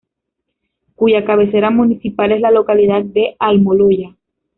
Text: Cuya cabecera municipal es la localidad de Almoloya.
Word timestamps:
Cuya 0.95 1.23
cabecera 1.25 1.69
municipal 1.69 2.31
es 2.31 2.41
la 2.41 2.49
localidad 2.49 3.03
de 3.03 3.35
Almoloya. 3.37 4.15